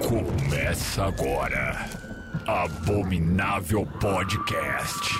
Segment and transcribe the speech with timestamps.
[0.00, 1.88] Começa agora.
[2.46, 5.14] Abominável Podcast.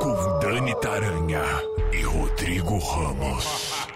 [0.00, 1.42] Com Dani Taranha
[1.92, 3.86] e Rodrigo Ramos.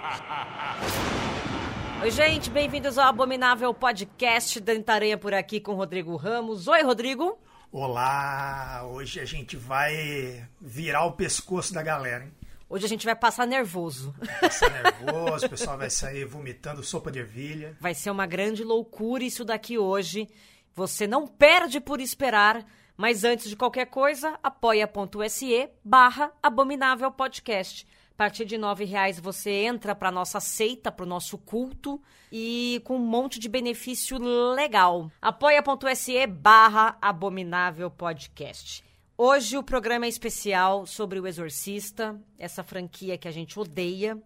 [2.02, 4.60] Oi, gente, bem-vindos ao Abominável Podcast.
[4.60, 6.68] Dani Taranha por aqui com Rodrigo Ramos.
[6.68, 7.38] Oi, Rodrigo.
[7.72, 8.82] Olá!
[8.84, 12.32] Hoje a gente vai virar o pescoço da galera, hein?
[12.68, 14.14] Hoje a gente vai passar nervoso.
[14.40, 17.76] Vai ser nervoso, o pessoal vai sair vomitando sopa de ervilha.
[17.80, 20.28] Vai ser uma grande loucura isso daqui hoje.
[20.74, 22.66] Você não perde por esperar.
[22.96, 27.86] Mas antes de qualquer coisa, apoia.se barra Abominável Podcast.
[28.10, 32.00] A partir de nove reais você entra para nossa seita, para o nosso culto
[32.32, 34.16] e com um monte de benefício
[34.54, 35.10] legal.
[35.20, 38.85] apoia.se barra Abominável Podcast.
[39.18, 44.22] Hoje o programa é especial sobre O Exorcista, essa franquia que a gente odeia,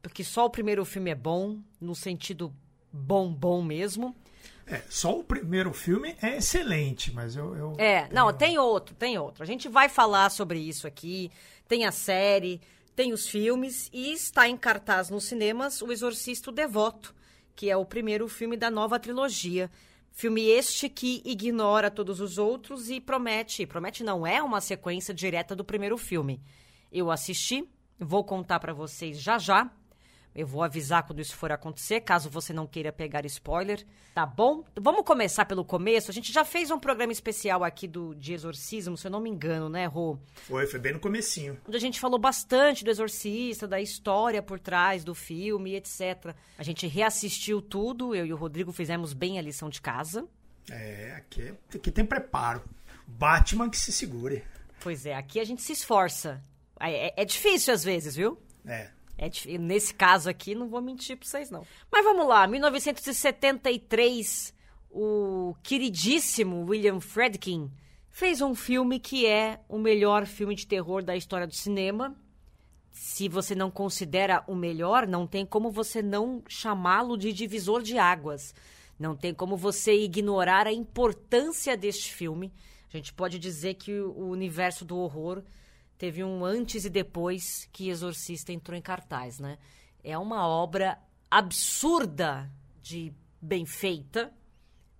[0.00, 2.50] porque só o primeiro filme é bom, no sentido
[2.90, 4.16] bom, bom mesmo.
[4.66, 7.54] É, só o primeiro filme é excelente, mas eu.
[7.54, 9.42] eu É, não, tem outro, tem outro.
[9.42, 11.30] A gente vai falar sobre isso aqui.
[11.68, 12.58] Tem a série,
[12.96, 17.14] tem os filmes e está em cartaz nos cinemas O Exorcista Devoto,
[17.54, 19.70] que é o primeiro filme da nova trilogia.
[20.12, 25.56] Filme este que ignora todos os outros e promete, promete não é uma sequência direta
[25.56, 26.40] do primeiro filme.
[26.92, 27.66] Eu assisti,
[27.98, 29.70] vou contar para vocês já já.
[30.34, 34.64] Eu vou avisar quando isso for acontecer, caso você não queira pegar spoiler, tá bom?
[34.80, 36.10] Vamos começar pelo começo.
[36.10, 39.28] A gente já fez um programa especial aqui do de exorcismo, se eu não me
[39.28, 40.18] engano, né, Rô?
[40.34, 41.58] Foi, foi bem no comecinho.
[41.68, 46.34] Onde a gente falou bastante do exorcista, da história por trás do filme, etc.
[46.56, 50.26] A gente reassistiu tudo, eu e o Rodrigo fizemos bem a lição de casa.
[50.70, 52.62] É, aqui, aqui tem preparo.
[53.06, 54.42] Batman que se segure.
[54.80, 56.40] Pois é, aqui a gente se esforça.
[56.80, 58.40] É, é- é difícil às vezes, viu?
[58.64, 58.88] É.
[59.16, 61.66] É nesse caso aqui, não vou mentir pra vocês, não.
[61.90, 64.54] Mas vamos lá, 1973,
[64.90, 67.70] o queridíssimo William Friedkin
[68.10, 72.16] fez um filme que é o melhor filme de terror da história do cinema.
[72.90, 77.96] Se você não considera o melhor, não tem como você não chamá-lo de divisor de
[77.96, 78.54] águas.
[78.98, 82.52] Não tem como você ignorar a importância deste filme.
[82.92, 85.42] A gente pode dizer que o universo do horror
[86.02, 89.56] teve um antes e depois que Exorcista entrou em cartaz, né?
[90.02, 90.98] É uma obra
[91.30, 92.50] absurda
[92.82, 94.34] de bem feita,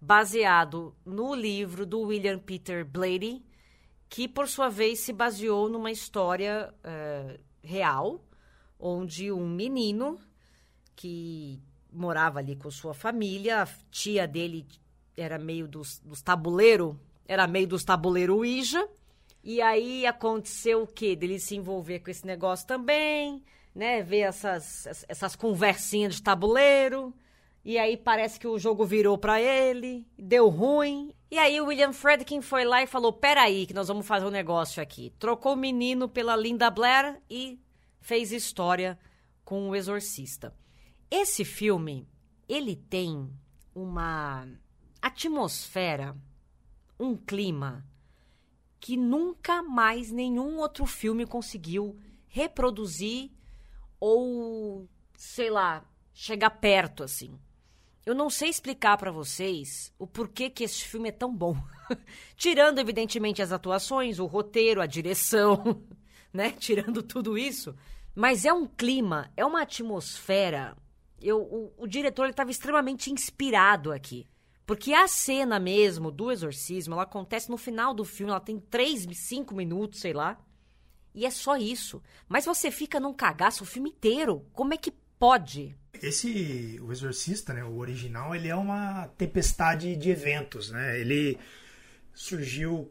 [0.00, 3.44] baseado no livro do William Peter Blatty,
[4.08, 8.24] que por sua vez se baseou numa história eh, real,
[8.78, 10.20] onde um menino
[10.94, 11.60] que
[11.92, 14.68] morava ali com sua família, a tia dele
[15.16, 16.96] era meio dos, dos tabuleiro,
[17.26, 18.88] era meio dos tabuleiro Ouija,
[19.42, 21.16] e aí aconteceu o quê?
[21.16, 23.42] Dele se envolver com esse negócio também,
[23.74, 24.02] né?
[24.02, 27.12] Ver essas, essas conversinhas de tabuleiro.
[27.64, 31.14] E aí parece que o jogo virou pra ele, deu ruim.
[31.30, 34.30] E aí o William Friedkin foi lá e falou: peraí, que nós vamos fazer um
[34.30, 35.12] negócio aqui.
[35.18, 37.60] Trocou o menino pela Linda Blair e
[38.00, 38.98] fez história
[39.44, 40.54] com o Exorcista.
[41.10, 42.08] Esse filme,
[42.48, 43.28] ele tem
[43.74, 44.46] uma
[45.00, 46.16] atmosfera,
[46.98, 47.84] um clima
[48.82, 53.30] que nunca mais nenhum outro filme conseguiu reproduzir
[54.00, 57.38] ou, sei lá, chegar perto assim.
[58.04, 61.56] Eu não sei explicar pra vocês o porquê que esse filme é tão bom.
[62.34, 65.80] Tirando, evidentemente, as atuações, o roteiro, a direção,
[66.34, 66.50] né?
[66.50, 67.76] Tirando tudo isso.
[68.12, 70.76] Mas é um clima, é uma atmosfera.
[71.20, 74.26] Eu, o, o diretor estava extremamente inspirado aqui.
[74.64, 79.06] Porque a cena mesmo do exorcismo, ela acontece no final do filme, ela tem três,
[79.18, 80.38] cinco minutos, sei lá.
[81.14, 82.02] E é só isso.
[82.28, 84.46] Mas você fica num cagaço o filme inteiro.
[84.52, 85.76] Como é que pode?
[86.00, 90.98] Esse, o Exorcista, né, o original, ele é uma tempestade de eventos, né?
[90.98, 91.38] Ele
[92.14, 92.90] surgiu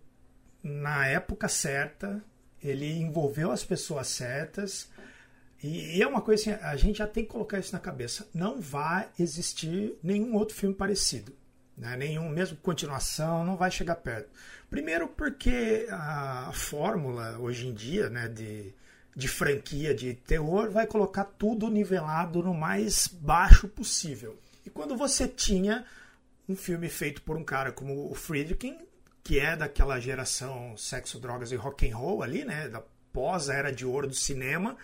[0.63, 2.23] na época certa,
[2.61, 4.89] ele envolveu as pessoas certas,
[5.63, 8.27] e, e é uma coisa assim, a gente já tem que colocar isso na cabeça.
[8.33, 11.35] Não vai existir nenhum outro filme parecido.
[11.81, 11.97] Né?
[11.97, 14.29] Nenhum, mesmo continuação, não vai chegar perto.
[14.69, 18.71] Primeiro porque a fórmula hoje em dia né, de,
[19.15, 24.39] de franquia de terror vai colocar tudo nivelado no mais baixo possível.
[24.63, 25.83] E quando você tinha
[26.47, 28.77] um filme feito por um cara como o Friedkin,
[29.23, 33.87] que é daquela geração sexo, drogas e rock and roll ali, né, da pós-era de
[33.87, 34.77] ouro do cinema,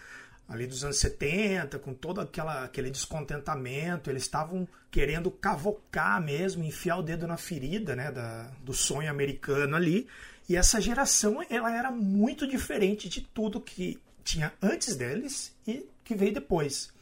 [0.48, 6.98] ali dos anos 70, com todo aquela, aquele descontentamento, eles estavam querendo cavocar mesmo, enfiar
[6.98, 10.08] o dedo na ferida né, da, do sonho americano ali.
[10.48, 16.16] E essa geração ela era muito diferente de tudo que tinha antes deles e que
[16.16, 16.94] veio depois.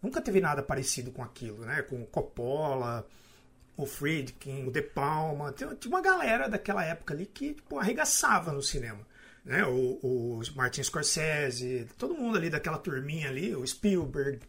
[0.00, 1.82] nunca teve nada parecido com aquilo, né?
[1.82, 3.06] Com Coppola,
[3.76, 5.52] o Friedkin, o De Palma.
[5.52, 9.04] Tinha uma galera daquela época ali que tipo, arregaçava no cinema.
[9.44, 9.64] Né?
[9.66, 14.40] O, o Martin Scorsese, todo mundo ali daquela turminha ali, o Spielberg.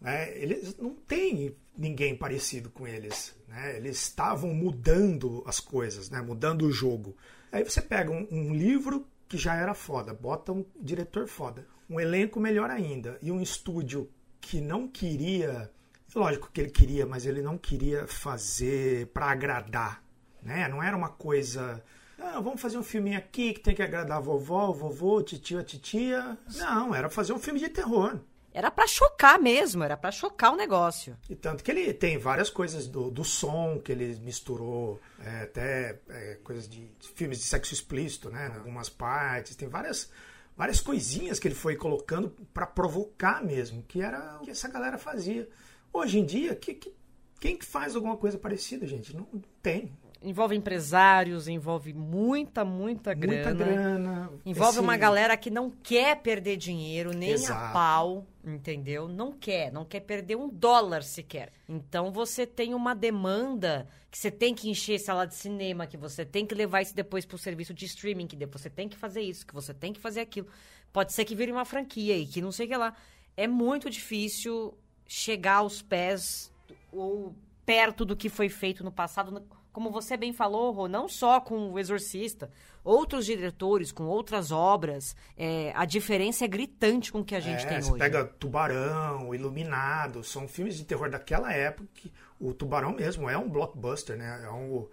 [0.00, 0.36] Né?
[0.38, 3.34] Eles não tem ninguém parecido com eles.
[3.48, 3.76] Né?
[3.76, 6.20] Eles estavam mudando as coisas, né?
[6.20, 7.16] mudando o jogo.
[7.50, 12.00] Aí você pega um, um livro que já era foda, bota um diretor foda, um
[12.00, 15.70] elenco melhor ainda e um estúdio que não queria,
[16.14, 20.02] lógico que ele queria, mas ele não queria fazer para agradar,
[20.42, 20.66] né?
[20.68, 21.82] Não era uma coisa,
[22.20, 25.58] ah, vamos fazer um filminho aqui que tem que agradar a vovó, o vovô, titio,
[25.58, 26.36] a titia.
[26.56, 28.18] Não, era fazer um filme de terror.
[28.52, 31.16] Era para chocar mesmo, era para chocar o negócio.
[31.30, 36.00] E tanto que ele tem várias coisas do, do som que ele misturou, é, até
[36.08, 38.50] é, coisas de filmes de sexo explícito, né?
[38.52, 40.10] Em algumas partes, tem várias
[40.56, 44.98] várias coisinhas que ele foi colocando para provocar mesmo, que era o que essa galera
[44.98, 45.48] fazia.
[45.92, 46.92] Hoje em dia, que, que,
[47.38, 49.14] quem que faz alguma coisa parecida, gente?
[49.14, 49.92] Não, não tem
[50.22, 53.44] envolve empresários, envolve muita, muita grana.
[53.44, 54.32] Muita grana.
[54.44, 54.80] Envolve esse...
[54.80, 57.66] uma galera que não quer perder dinheiro, nem Exato.
[57.66, 59.08] a pau, entendeu?
[59.08, 61.52] Não quer, não quer perder um dólar sequer.
[61.68, 66.24] Então você tem uma demanda que você tem que encher sala de cinema, que você
[66.24, 69.20] tem que levar isso depois para o serviço de streaming, que você tem que fazer
[69.20, 70.48] isso, que você tem que fazer aquilo.
[70.92, 72.94] Pode ser que vire uma franquia e que não sei o que lá.
[73.36, 74.76] É muito difícil
[75.06, 76.52] chegar aos pés
[76.90, 79.46] ou perto do que foi feito no passado
[79.78, 82.50] como você bem falou, Rô, não só com o Exorcista,
[82.82, 87.64] outros diretores com outras obras, é, a diferença é gritante com o que a gente
[87.64, 88.00] é, tem você hoje.
[88.00, 93.48] pega Tubarão, Iluminado, são filmes de terror daquela época que o Tubarão mesmo é um
[93.48, 94.42] blockbuster, né?
[94.44, 94.88] É um,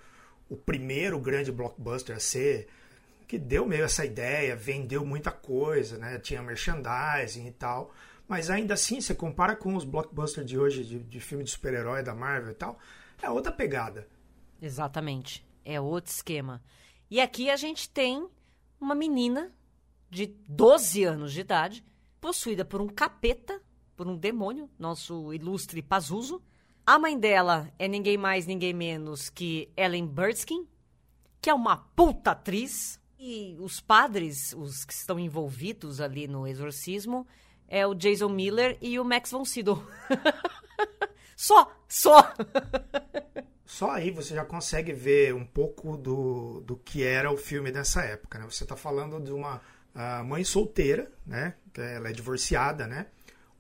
[0.48, 2.68] o primeiro grande blockbuster a ser
[3.28, 6.20] que deu meio essa ideia, vendeu muita coisa, né?
[6.20, 7.92] Tinha merchandising e tal.
[8.28, 12.04] Mas ainda assim, você compara com os blockbusters de hoje, de, de filme de super-herói
[12.04, 12.78] da Marvel e tal,
[13.20, 14.08] é outra pegada.
[14.62, 15.46] Exatamente.
[15.64, 16.62] É outro esquema.
[17.10, 18.28] E aqui a gente tem
[18.80, 19.52] uma menina
[20.10, 21.84] de 12 anos de idade,
[22.22, 23.62] possuída por um capeta,
[23.96, 26.42] por um demônio, nosso ilustre Pazuzu.
[26.86, 30.68] A mãe dela é ninguém mais, ninguém menos que Ellen Burstyn,
[31.42, 33.00] que é uma puta atriz.
[33.18, 37.26] E os padres, os que estão envolvidos ali no exorcismo,
[37.68, 39.82] é o Jason Miller e o Max von Sydow.
[41.36, 42.34] só, só.
[43.66, 48.04] Só aí você já consegue ver um pouco do, do que era o filme dessa
[48.04, 48.38] época.
[48.38, 48.46] Né?
[48.46, 49.60] Você está falando de uma
[49.96, 51.56] uh, mãe solteira, né?
[51.76, 53.08] ela é divorciada, né?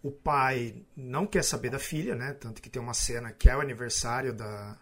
[0.03, 2.33] O pai não quer saber da filha, né?
[2.33, 4.77] Tanto que tem uma cena que é o aniversário da,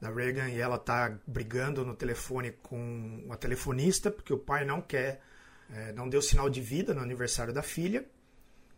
[0.00, 4.82] da Reagan e ela tá brigando no telefone com uma telefonista porque o pai não
[4.82, 5.20] quer,
[5.72, 8.04] é, não deu sinal de vida no aniversário da filha.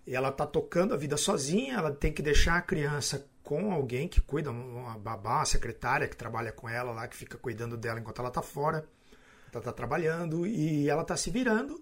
[0.06, 4.08] E ela tá tocando a vida sozinha, ela tem que deixar a criança com alguém
[4.08, 8.00] que cuida, uma babá, uma secretária que trabalha com ela lá, que fica cuidando dela
[8.00, 8.84] enquanto ela está fora.
[9.52, 11.80] Ela está trabalhando e ela está se virando.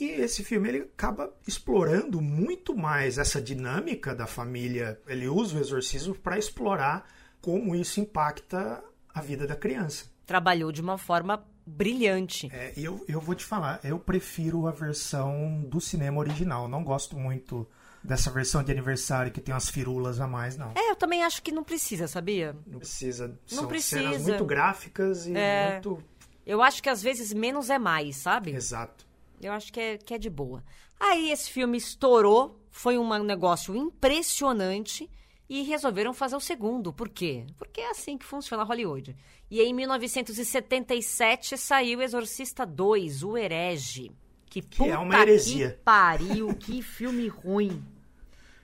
[0.00, 4.98] E esse filme ele acaba explorando muito mais essa dinâmica da família.
[5.06, 7.06] Ele usa o exorcismo para explorar
[7.38, 10.06] como isso impacta a vida da criança.
[10.24, 12.48] Trabalhou de uma forma brilhante.
[12.50, 16.66] É, eu, eu vou te falar, eu prefiro a versão do cinema original.
[16.66, 17.68] Não gosto muito
[18.04, 20.72] dessa versão de aniversário que tem umas firulas a mais, não.
[20.76, 22.54] É, eu também acho que não precisa, sabia?
[22.66, 23.28] Não precisa.
[23.28, 24.02] Não São precisa.
[24.02, 25.72] cenas muito gráficas e é...
[25.72, 26.04] muito.
[26.46, 28.50] Eu acho que às vezes menos é mais, sabe?
[28.54, 29.06] Exato.
[29.40, 30.62] Eu acho que é, que é de boa.
[31.00, 35.10] Aí esse filme estourou, foi um negócio impressionante
[35.48, 36.92] e resolveram fazer o segundo.
[36.92, 37.46] Por quê?
[37.56, 39.16] Porque é assim que funciona Hollywood.
[39.50, 44.12] E em 1977 saiu Exorcista 2, O Herege.
[44.46, 45.70] Que, que é uma heresia.
[45.70, 47.82] Que pariu, que filme ruim.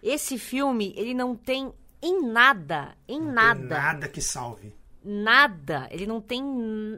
[0.03, 3.61] Esse filme, ele não tem em nada, em não nada.
[3.61, 4.75] nada que salve.
[5.05, 5.89] Nada.
[5.91, 6.43] Ele não tem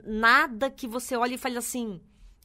[0.05, 2.01] nada que você olhe e fale assim: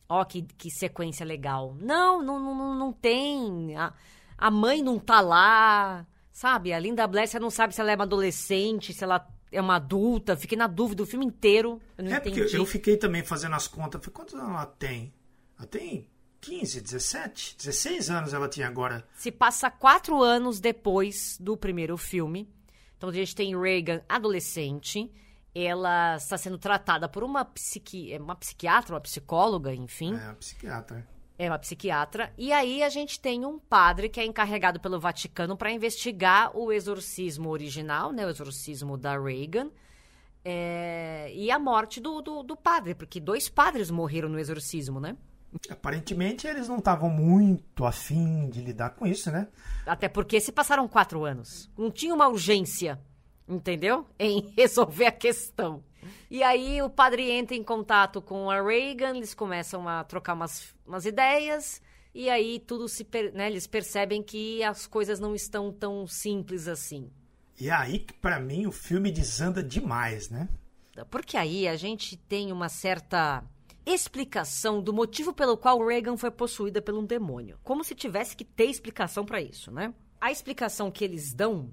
[0.09, 1.75] ó, oh, que, que sequência legal.
[1.79, 3.75] Não, não, não, não tem.
[3.75, 3.93] A,
[4.37, 6.73] a mãe não tá lá, sabe?
[6.73, 9.75] A Linda Blair, você não sabe se ela é uma adolescente, se ela é uma
[9.75, 10.35] adulta.
[10.35, 11.81] Fiquei na dúvida o filme inteiro.
[11.97, 12.41] Eu não é entendi.
[12.41, 14.01] porque eu fiquei também fazendo as contas.
[14.01, 15.13] Falei, quantos anos ela tem?
[15.57, 16.07] Ela tem
[16.41, 19.06] 15, 17, 16 anos ela tinha agora.
[19.15, 22.48] Se passa quatro anos depois do primeiro filme.
[22.98, 25.12] Então a gente tem Reagan adolescente.
[25.53, 28.15] Ela está sendo tratada por uma, psiqui...
[28.20, 30.15] uma psiquiatra, uma psicóloga, enfim.
[30.15, 31.08] É, uma psiquiatra.
[31.39, 32.34] É uma psiquiatra.
[32.38, 36.72] E aí a gente tem um padre que é encarregado pelo Vaticano para investigar o
[36.72, 38.25] exorcismo original, né?
[38.25, 39.70] O exorcismo da Reagan.
[40.44, 41.32] É...
[41.34, 45.15] E a morte do, do, do padre, porque dois padres morreram no exorcismo, né?
[45.70, 49.48] Aparentemente eles não estavam muito afim de lidar com isso, né?
[49.86, 51.70] Até porque se passaram quatro anos.
[51.77, 53.00] Não tinha uma urgência,
[53.48, 54.06] entendeu?
[54.20, 55.84] Em resolver a questão.
[56.30, 60.74] E aí o padre entra em contato com a Reagan, eles começam a trocar umas,
[60.86, 61.82] umas ideias.
[62.13, 67.12] E aí tudo se né, eles percebem que as coisas não estão tão simples assim.
[67.60, 70.48] E é aí que para mim o filme desanda demais, né?
[71.10, 73.44] Porque aí a gente tem uma certa
[73.94, 77.58] explicação do motivo pelo qual Reagan foi possuída por um demônio.
[77.63, 79.94] Como se tivesse que ter explicação para isso, né?
[80.20, 81.72] A explicação que eles dão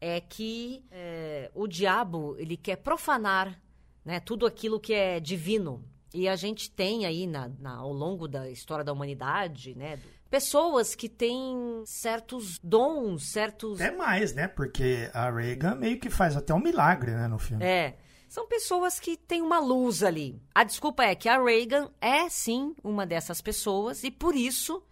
[0.00, 3.60] é que é, o diabo ele quer profanar
[4.04, 5.84] né, tudo aquilo que é divino.
[6.14, 10.94] E a gente tem aí na, na, ao longo da história da humanidade, né, pessoas
[10.94, 13.80] que têm certos dons, certos.
[13.80, 14.48] É mais, né?
[14.48, 17.64] Porque a Reagan meio que faz até um milagre, né, no filme.
[17.64, 17.96] É.
[18.32, 20.40] São pessoas que têm uma luz ali.
[20.54, 24.82] A desculpa é que a Reagan é sim uma dessas pessoas e por isso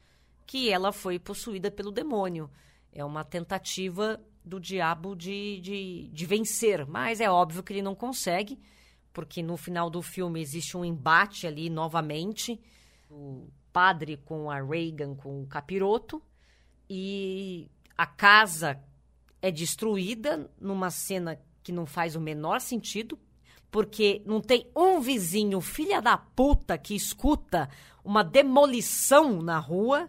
[0.47, 2.50] que ela foi possuída pelo demônio.
[2.92, 7.94] É uma tentativa do diabo de, de, de vencer, mas é óbvio que ele não
[7.94, 8.61] consegue,
[9.11, 12.61] porque no final do filme existe um embate ali novamente.
[13.09, 16.23] O padre com a Reagan, com o capiroto,
[16.90, 18.85] e a casa
[19.40, 23.18] é destruída numa cena que não faz o menor sentido,
[23.71, 27.69] porque não tem um vizinho filha da puta que escuta
[28.05, 30.09] uma demolição na rua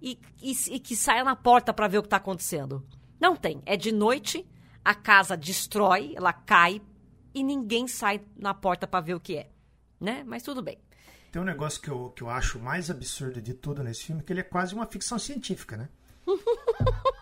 [0.00, 2.86] e, e, e que saia na porta para ver o que está acontecendo.
[3.20, 3.62] Não tem.
[3.64, 4.46] É de noite,
[4.84, 6.80] a casa destrói, ela cai
[7.34, 9.50] e ninguém sai na porta para ver o que é.
[10.00, 10.22] Né?
[10.24, 10.78] Mas tudo bem.
[11.32, 14.32] Tem um negócio que eu, que eu acho mais absurdo de tudo nesse filme, que
[14.32, 15.88] ele é quase uma ficção científica, né?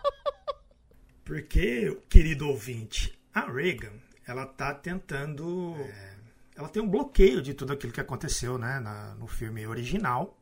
[1.25, 3.93] Porque, querido ouvinte, a Reagan,
[4.27, 5.75] ela tá tentando.
[5.77, 6.13] É,
[6.55, 10.37] ela tem um bloqueio de tudo aquilo que aconteceu né, na, no filme original.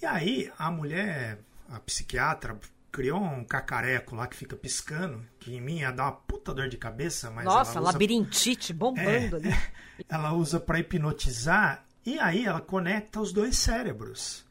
[0.00, 1.38] E aí a mulher,
[1.68, 2.58] a psiquiatra,
[2.90, 6.68] criou um cacareco lá que fica piscando, que em mim ia dar uma puta dor
[6.68, 7.44] de cabeça, mas.
[7.44, 9.50] Nossa, usa, labirintite bombando é, ali.
[10.08, 14.44] Ela usa para hipnotizar e aí ela conecta os dois cérebros.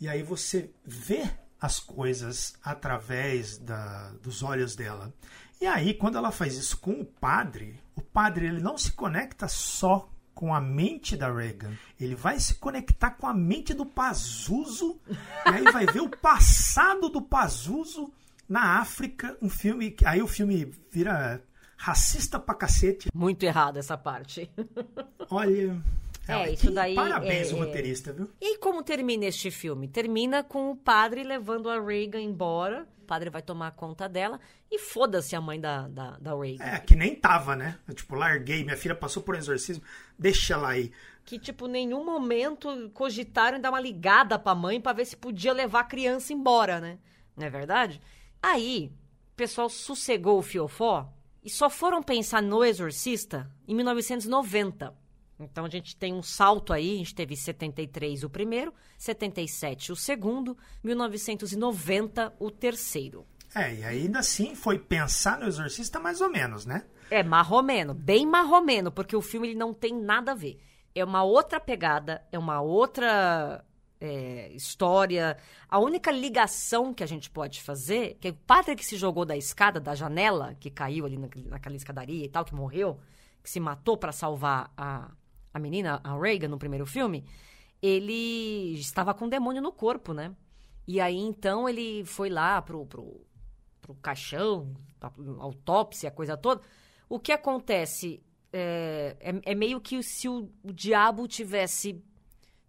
[0.00, 1.30] E aí você vê
[1.60, 5.12] as coisas através da, dos olhos dela.
[5.60, 9.46] E aí, quando ela faz isso com o padre, o padre ele não se conecta
[9.46, 11.72] só com a mente da Reagan.
[12.00, 17.10] Ele vai se conectar com a mente do Pazuzu e aí vai ver o passado
[17.10, 18.10] do Pazuzu
[18.48, 21.42] na África, um filme, aí o filme vira
[21.76, 23.10] racista pra cacete.
[23.14, 24.50] Muito errado essa parte.
[25.30, 25.78] Olha,
[26.26, 26.94] é, isso daí.
[26.94, 28.30] Parabéns, é, o roteirista, viu?
[28.40, 29.88] E como termina este filme?
[29.88, 34.38] Termina com o padre levando a Reagan embora padre vai tomar conta dela
[34.70, 36.62] e foda-se a mãe da, da, da Reagan.
[36.62, 37.76] É, que nem tava, né?
[37.88, 39.82] Eu, tipo, larguei, minha filha passou por um exorcismo,
[40.16, 40.92] deixa ela aí.
[41.24, 45.52] Que, tipo, nenhum momento cogitaram em dar uma ligada pra mãe para ver se podia
[45.52, 47.00] levar a criança embora, né?
[47.36, 48.00] Não é verdade?
[48.40, 48.92] Aí,
[49.32, 51.12] o pessoal sossegou o fiofó
[51.42, 54.94] e só foram pensar no Exorcista em 1990.
[55.40, 59.96] Então a gente tem um salto aí, a gente teve 73 o primeiro, 77 o
[59.96, 63.26] segundo, 1990 o terceiro.
[63.54, 66.84] É, e ainda assim foi pensar no Exorcista mais ou menos, né?
[67.10, 70.60] É, marromeno, bem marromeno, porque o filme ele não tem nada a ver.
[70.94, 73.64] É uma outra pegada, é uma outra
[74.00, 75.36] é, história.
[75.68, 79.24] A única ligação que a gente pode fazer, que é o padre que se jogou
[79.24, 83.00] da escada, da janela, que caiu ali naquela escadaria e tal, que morreu,
[83.42, 85.10] que se matou para salvar a,
[85.52, 87.24] a menina, a Reagan, no primeiro filme,
[87.82, 90.34] ele estava com um demônio no corpo, né?
[90.86, 93.20] E aí, então, ele foi lá pro, pro,
[93.80, 96.60] pro caixão, pra autópsia, a coisa toda.
[97.08, 102.02] O que acontece é, é, é meio que se o, o diabo tivesse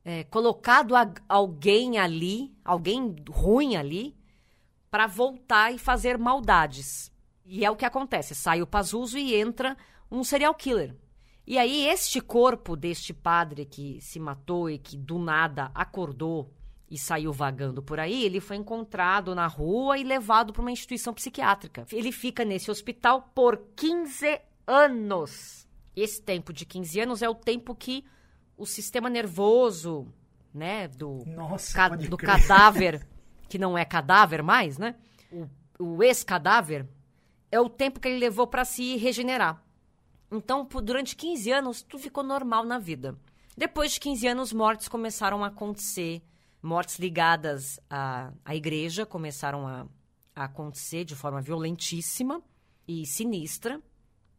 [0.03, 4.15] é, colocado a, alguém ali, alguém ruim ali,
[4.89, 7.11] para voltar e fazer maldades.
[7.45, 8.35] E é o que acontece.
[8.35, 9.77] Sai o Pazuzu e entra
[10.11, 10.95] um serial killer.
[11.45, 16.51] E aí, este corpo deste padre que se matou e que do nada acordou
[16.89, 21.13] e saiu vagando por aí, ele foi encontrado na rua e levado para uma instituição
[21.13, 21.86] psiquiátrica.
[21.91, 25.67] Ele fica nesse hospital por 15 anos.
[25.95, 28.03] Esse tempo de 15 anos é o tempo que
[28.57, 30.07] o sistema nervoso,
[30.53, 33.07] né, do, Nossa, ca do cadáver,
[33.50, 34.95] que não é cadáver mais, né?
[35.31, 35.48] O,
[35.79, 36.88] o ex-cadáver,
[37.50, 39.63] é o tempo que ele levou para se regenerar.
[40.31, 43.17] Então, durante 15 anos, tudo ficou normal na vida.
[43.57, 46.21] Depois de 15 anos, mortes começaram a acontecer.
[46.63, 49.85] Mortes ligadas à, à igreja começaram a,
[50.35, 52.41] a acontecer de forma violentíssima
[52.88, 53.81] e sinistra.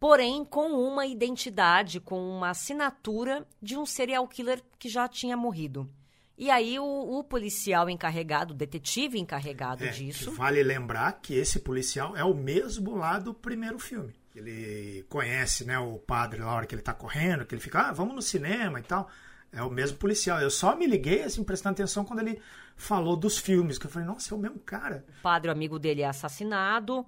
[0.01, 5.89] Porém, com uma identidade, com uma assinatura de um serial killer que já tinha morrido.
[6.37, 6.85] E aí o,
[7.19, 10.33] o policial encarregado, o detetive encarregado É, disso.
[10.33, 14.13] vale lembrar que esse policial é o mesmo lá do primeiro filme.
[14.35, 17.93] Ele conhece, né, o padre na hora que ele tá correndo, que ele fica, ah,
[17.93, 19.09] vamos no cinema e tal.
[19.53, 20.41] É o mesmo policial.
[20.41, 22.41] Eu só me liguei, assim, prestando atenção quando ele
[22.75, 25.05] falou dos filmes, que eu falei, nossa, é o mesmo cara.
[25.19, 27.05] O padre, o amigo dele, é assassinado.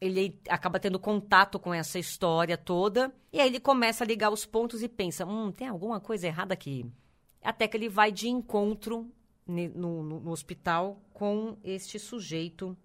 [0.00, 3.12] Ele acaba tendo contato com essa história toda.
[3.32, 6.54] E aí ele começa a ligar os pontos e pensa: hum, tem alguma coisa errada
[6.54, 6.90] aqui.
[7.42, 9.06] Até que ele vai de encontro
[9.46, 12.76] no, no- no hospital com este sujeito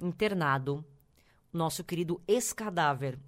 [0.00, 0.84] internado.
[1.52, 3.18] Nosso querido ex-cadáver.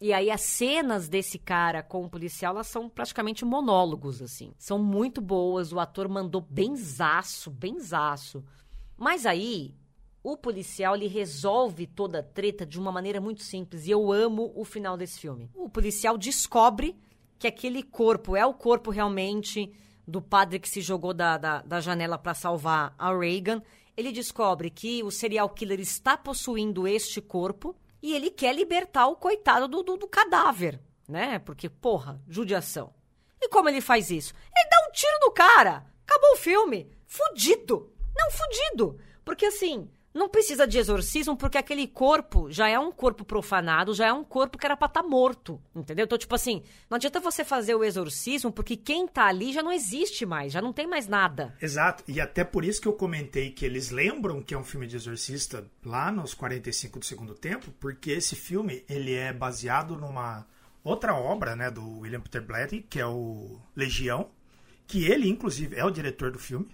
[0.00, 4.52] E aí as cenas desse cara com o policial, elas são praticamente monólogos, assim.
[4.56, 8.44] São muito boas, o ator mandou benzaço, benzaço.
[8.96, 9.74] Mas aí,
[10.22, 13.86] o policial, ele resolve toda a treta de uma maneira muito simples.
[13.86, 15.50] E eu amo o final desse filme.
[15.54, 16.96] O policial descobre
[17.36, 19.72] que aquele corpo é o corpo realmente
[20.06, 23.62] do padre que se jogou da, da, da janela para salvar a Reagan.
[23.98, 29.16] Ele descobre que o serial killer está possuindo este corpo e ele quer libertar o
[29.16, 31.40] coitado do, do, do cadáver, né?
[31.40, 32.94] Porque, porra, judiação.
[33.40, 34.32] E como ele faz isso?
[34.56, 35.84] Ele dá um tiro no cara.
[36.06, 36.88] Acabou o filme.
[37.08, 37.92] Fudido.
[38.16, 39.00] Não, fudido.
[39.24, 44.06] Porque assim, não precisa de exorcismo porque aquele corpo já é um corpo profanado, já
[44.06, 45.60] é um corpo que era pra estar morto.
[45.74, 46.04] Entendeu?
[46.04, 49.72] Então, tipo assim, não adianta você fazer o exorcismo porque quem tá ali já não
[49.72, 51.54] existe mais, já não tem mais nada.
[51.60, 54.86] Exato, e até por isso que eu comentei que eles lembram que é um filme
[54.86, 60.46] de exorcista lá nos 45 do segundo tempo, porque esse filme ele é baseado numa
[60.82, 64.30] outra obra, né, do William Peter Blatty, que é o Legião,
[64.86, 66.68] que ele inclusive é o diretor do filme.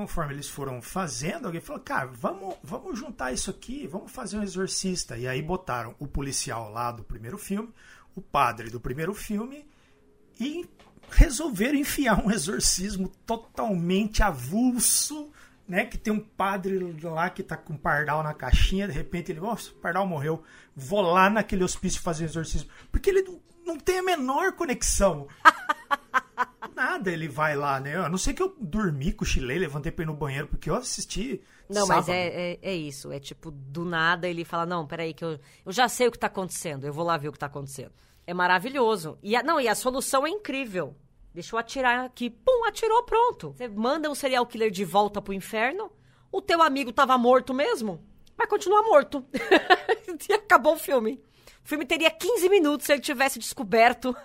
[0.00, 4.42] Conforme eles foram fazendo, alguém falou: "Cara, vamos, vamos juntar isso aqui, vamos fazer um
[4.42, 5.18] exorcista".
[5.18, 7.68] E aí botaram o policial lá do primeiro filme,
[8.14, 9.68] o padre do primeiro filme
[10.40, 10.66] e
[11.10, 15.30] resolveram enfiar um exorcismo totalmente avulso,
[15.68, 15.84] né?
[15.84, 19.70] Que tem um padre lá que tá com pardal na caixinha, de repente ele, nossa,
[19.70, 20.42] o pardal morreu,
[20.74, 22.70] vou lá naquele hospício fazer exorcismo.
[22.90, 25.28] Porque ele não, não tem a menor conexão.
[26.80, 27.94] Nada ele vai lá, né?
[27.94, 31.38] A não sei que eu dormi, cochilei, levantei pra ir no banheiro, porque eu assisti.
[31.68, 32.12] Não, mas sábado.
[32.12, 33.12] é, é, é isso.
[33.12, 36.18] É tipo, do nada ele fala: Não, peraí, que eu, eu já sei o que
[36.18, 37.92] tá acontecendo, eu vou lá ver o que tá acontecendo.
[38.26, 39.18] É maravilhoso.
[39.22, 40.96] E a, não, e a solução é incrível.
[41.34, 42.30] Deixa eu atirar aqui.
[42.30, 43.52] Pum, atirou, pronto.
[43.54, 45.92] Você manda um serial killer de volta pro inferno.
[46.32, 48.02] O teu amigo tava morto mesmo.
[48.38, 49.22] Vai continuar morto.
[50.30, 51.22] e acabou o filme.
[51.62, 54.16] O filme teria 15 minutos se ele tivesse descoberto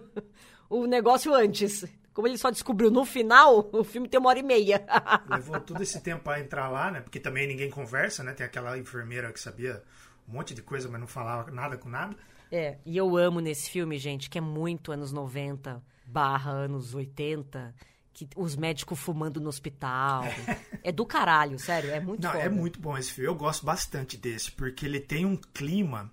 [0.68, 1.84] o negócio antes.
[2.12, 4.86] Como ele só descobriu no final, o filme tem uma hora e meia.
[5.28, 7.00] Levou todo esse tempo pra entrar lá, né?
[7.00, 8.32] Porque também ninguém conversa, né?
[8.32, 9.82] Tem aquela enfermeira que sabia
[10.28, 12.14] um monte de coisa, mas não falava nada com nada.
[12.52, 17.74] É, e eu amo nesse filme, gente, que é muito anos 90 barra anos 80,
[18.12, 20.22] que os médicos fumando no hospital.
[20.86, 22.44] É do caralho, sério, é muito Não, foda.
[22.44, 23.26] é muito bom esse filme.
[23.26, 26.12] Eu gosto bastante desse, porque ele tem um clima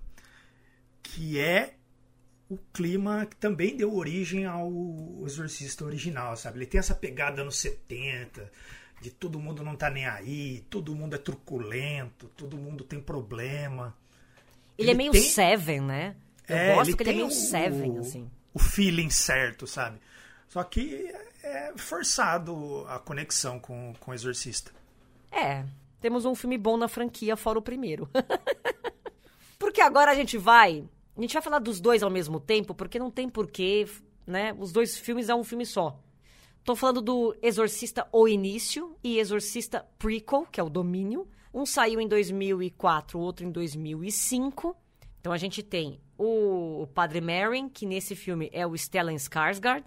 [1.03, 1.75] que é
[2.53, 4.69] o clima que também deu origem ao
[5.25, 6.57] Exorcista original, sabe?
[6.59, 8.51] Ele tem essa pegada anos 70,
[9.01, 13.95] de todo mundo não tá nem aí, todo mundo é truculento, todo mundo tem problema.
[14.77, 16.15] Ele, é ele meio tem- Seven, né?
[16.47, 18.29] Eu É, gosto ele que ele é meio o- Seven, assim.
[18.53, 19.97] O feeling certo, sabe?
[20.49, 21.09] Só que
[21.41, 24.71] é forçado a conexão com, com o Exorcista.
[25.31, 25.63] É,
[26.01, 28.09] temos um filme bom na franquia, fora o primeiro.
[29.57, 30.83] porque agora a gente vai.
[31.17, 33.87] A gente vai falar dos dois ao mesmo tempo, porque não tem porquê,
[34.25, 34.55] né?
[34.57, 35.99] Os dois filmes é um filme só.
[36.63, 41.27] Tô falando do Exorcista O Início e Exorcista Prequel, que é o Domínio.
[41.53, 44.75] Um saiu em 2004, o outro em 2005.
[45.19, 49.83] Então a gente tem o, Padre Merrin, que nesse filme é o Stellan Skarsgård.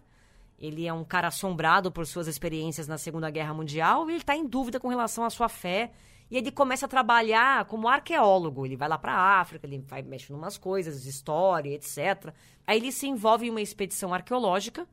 [0.58, 4.36] Ele é um cara assombrado por suas experiências na Segunda Guerra Mundial e ele está
[4.36, 5.92] em dúvida com relação à sua fé.
[6.30, 8.64] E ele começa a trabalhar como arqueólogo.
[8.66, 12.32] Ele vai lá para a África, ele vai mexe em umas coisas, história, etc.
[12.66, 14.86] Aí ele se envolve em uma expedição arqueológica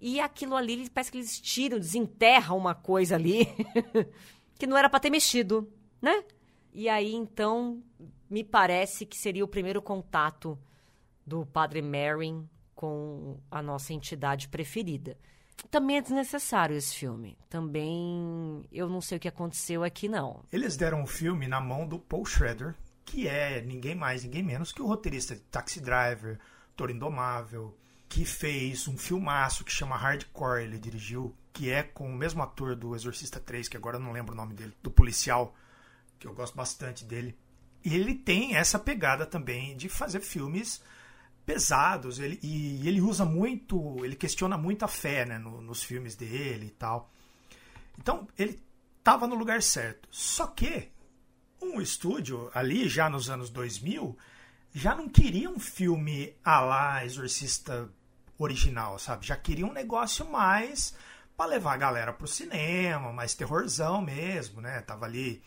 [0.00, 3.46] e aquilo ali, ele- parece que eles tiram, desenterram uma coisa ali
[4.58, 5.68] que não era para ter mexido,
[6.00, 6.22] né?
[6.72, 7.82] E aí, então,
[8.30, 10.56] me parece que seria o primeiro contato
[11.26, 15.18] do Padre Merrin com a nossa entidade preferida.
[15.70, 17.36] Também é desnecessário esse filme.
[17.48, 20.42] Também eu não sei o que aconteceu aqui, não.
[20.52, 24.72] Eles deram o filme na mão do Paul Schrader, que é ninguém mais, ninguém menos
[24.72, 26.38] que o roteirista de Taxi Driver,
[26.76, 27.76] Toro Indomável,
[28.08, 32.74] que fez um filmaço que chama Hardcore, ele dirigiu, que é com o mesmo ator
[32.74, 35.54] do Exorcista 3, que agora eu não lembro o nome dele, do policial,
[36.18, 37.36] que eu gosto bastante dele.
[37.84, 40.82] E ele tem essa pegada também de fazer filmes
[41.48, 42.18] pesados.
[42.18, 46.66] Ele, e ele usa muito, ele questiona muito a fé né, no, nos filmes dele
[46.66, 47.10] e tal.
[47.98, 48.62] Então, ele
[48.98, 50.06] estava no lugar certo.
[50.12, 50.90] Só que
[51.62, 54.14] um estúdio ali, já nos anos 2000,
[54.74, 57.88] já não queria um filme a lá Exorcista
[58.38, 59.26] original, sabe?
[59.26, 60.94] Já queria um negócio mais
[61.34, 64.82] para levar a galera pro cinema, mais terrorzão mesmo, né?
[64.82, 65.42] Tava ali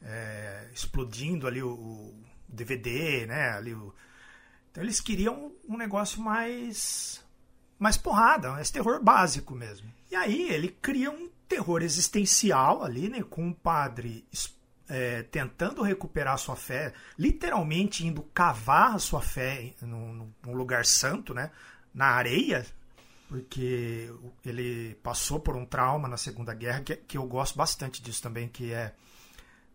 [0.00, 3.50] é, explodindo ali o, o, DVD, né?
[3.50, 3.92] Ali o...
[4.74, 7.24] Então eles queriam um negócio mais
[7.78, 9.88] mais porrada, mais terror básico mesmo.
[10.10, 13.22] E aí ele cria um terror existencial ali, né?
[13.22, 14.26] Com um padre
[14.88, 21.32] é, tentando recuperar sua fé, literalmente indo cavar a sua fé num, num lugar santo,
[21.32, 21.52] né?
[21.94, 22.66] Na areia,
[23.28, 24.12] porque
[24.44, 28.48] ele passou por um trauma na Segunda Guerra, que, que eu gosto bastante disso também,
[28.48, 28.92] que é,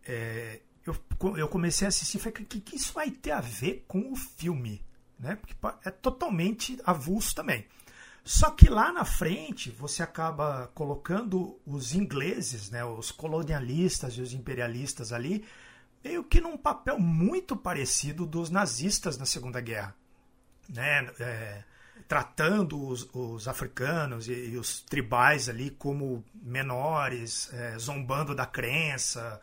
[0.04, 0.94] é eu,
[1.38, 4.12] eu comecei a assistir e falei, o que, que isso vai ter a ver com
[4.12, 4.84] o filme?
[5.20, 5.36] Né?
[5.36, 5.54] Porque
[5.84, 7.66] é totalmente avulso também.
[8.24, 14.32] Só que lá na frente você acaba colocando os ingleses, né, os colonialistas e os
[14.32, 15.44] imperialistas ali,
[16.02, 19.94] meio que num papel muito parecido dos nazistas na Segunda Guerra.
[20.68, 21.10] Né?
[21.18, 21.64] É,
[22.06, 29.40] tratando os, os africanos e, e, os tribais ali como menores, é, zombando da crença,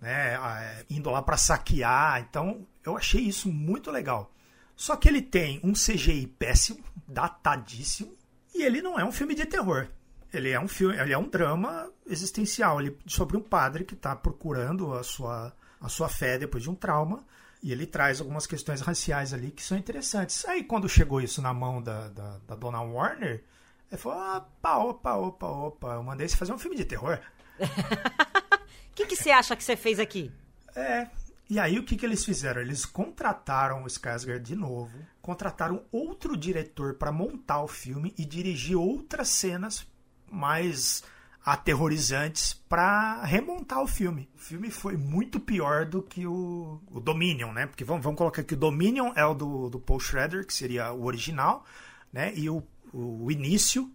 [0.00, 2.20] né, é, indo lá para saquear.
[2.20, 4.32] Então eu achei isso muito legal.
[4.78, 8.16] Só que ele tem um CGI péssimo, datadíssimo,
[8.54, 9.88] e ele não é um filme de terror.
[10.32, 14.14] Ele é um filme, ele é um drama existencial ele, sobre um padre que está
[14.14, 17.26] procurando a sua, a sua fé depois de um trauma.
[17.60, 20.44] E ele traz algumas questões raciais ali que são interessantes.
[20.44, 23.42] Aí quando chegou isso na mão da, da, da dona Warner,
[23.90, 27.18] ele falou: opa, opa, opa, opa, eu mandei você fazer um filme de terror.
[28.90, 30.32] O que, que você acha que você fez aqui?
[30.74, 31.06] É,
[31.50, 32.60] e aí o que, que eles fizeram?
[32.60, 38.76] Eles contrataram o Skarsgård de novo, contrataram outro diretor para montar o filme e dirigir
[38.76, 39.86] outras cenas
[40.30, 41.02] mais
[41.42, 44.28] aterrorizantes para remontar o filme.
[44.34, 47.66] O filme foi muito pior do que o, o Dominion, né?
[47.66, 50.92] Porque vamos, vamos colocar que o Dominion é o do, do Paul Schrader, que seria
[50.92, 51.64] o original,
[52.12, 52.34] né?
[52.36, 53.90] E o, o início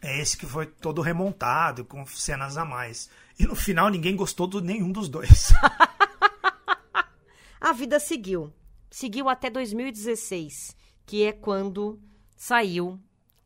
[0.00, 3.10] é esse que foi todo remontado, com cenas a mais.
[3.36, 5.52] E no final ninguém gostou de nenhum dos dois.
[7.60, 8.52] A vida seguiu.
[8.90, 12.00] Seguiu até 2016, que é quando
[12.36, 13.00] saiu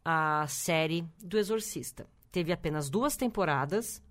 [0.04, 2.06] a série do Exorcista.
[2.30, 4.02] Teve apenas duas temporadas.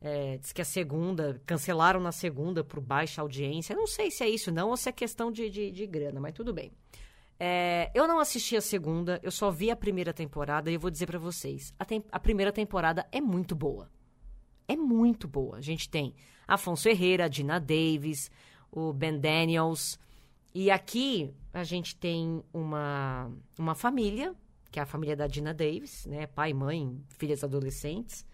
[0.00, 3.76] É, diz que a segunda, cancelaram na segunda por baixa audiência.
[3.76, 6.32] não sei se é isso não ou se é questão de, de, de grana, mas
[6.32, 6.72] tudo bem.
[7.38, 10.90] É, eu não assisti a segunda, eu só vi a primeira temporada e eu vou
[10.90, 13.90] dizer para vocês: a, tem, a, primeira temporada é muito boa.
[14.68, 15.56] É muito boa.
[15.56, 16.14] A gente tem
[16.46, 18.30] Afonso Herrera, Dina Davis,
[18.72, 19.98] o Ben Daniels.
[20.54, 24.34] E aqui a gente tem uma, uma família,
[24.70, 26.26] que é a família da Dina Davis, né?
[26.26, 28.26] Pai, mãe, filhas adolescentes.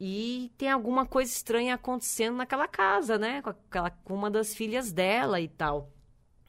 [0.00, 3.40] E tem alguma coisa estranha acontecendo naquela casa, né?
[3.42, 5.90] Com, aquela, com uma das filhas dela e tal.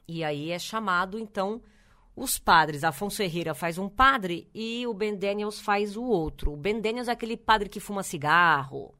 [0.06, 1.62] E aí é chamado, então,
[2.14, 2.84] os padres.
[2.84, 6.52] Afonso Herrera faz um padre e o Ben Daniels faz o outro.
[6.52, 8.94] O Ben Daniels é aquele padre que fuma cigarro,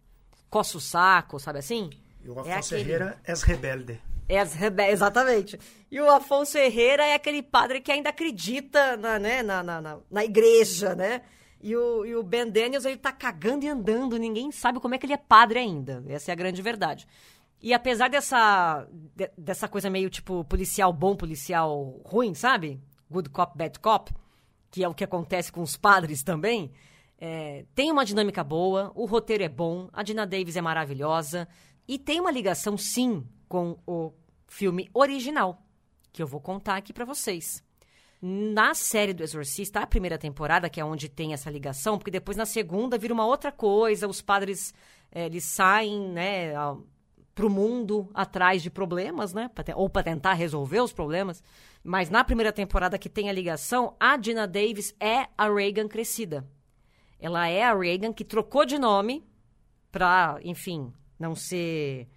[0.49, 1.91] coça o saco, sabe assim?
[2.23, 2.91] E o é Afonso é aquele...
[2.93, 4.01] Herrera é rebelde.
[4.31, 5.59] É exatamente.
[5.91, 9.99] E o Afonso Herrera é aquele padre que ainda acredita na, né, na, na, na,
[10.09, 11.23] na igreja, né?
[11.61, 14.99] E o, e o Ben Daniels, ele tá cagando e andando, ninguém sabe como é
[14.99, 16.03] que ele é padre ainda.
[16.09, 17.07] Essa é a grande verdade.
[17.61, 22.81] E apesar dessa, de, dessa coisa meio tipo policial bom, policial ruim, sabe?
[23.11, 24.13] Good cop, bad cop,
[24.71, 26.71] que é o que acontece com os padres também,
[27.21, 31.47] é, tem uma dinâmica boa, o roteiro é bom, a Dina Davis é maravilhosa,
[31.87, 34.13] e tem uma ligação, sim, com o
[34.51, 35.63] filme original,
[36.13, 37.63] que eu vou contar aqui para vocês.
[38.21, 42.37] Na série do Exorcista, a primeira temporada, que é onde tem essa ligação, porque depois
[42.37, 44.75] na segunda vira uma outra coisa, os padres
[45.13, 46.53] é, eles saem, né,
[47.33, 51.43] para o mundo atrás de problemas, né, pra ou para tentar resolver os problemas.
[51.83, 56.45] Mas na primeira temporada que tem a ligação, a Dina Davis é a Reagan crescida.
[57.21, 59.25] Ela é a Reagan que trocou de nome
[59.93, 62.09] para, enfim, não ser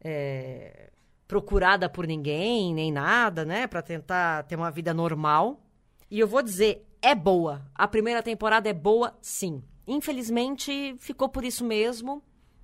[0.00, 0.90] é,
[1.28, 3.66] procurada por ninguém, nem nada, né?
[3.66, 5.62] Pra tentar ter uma vida normal.
[6.10, 7.62] E eu vou dizer, é boa.
[7.74, 9.62] A primeira temporada é boa, sim.
[9.86, 12.22] Infelizmente, ficou por isso mesmo.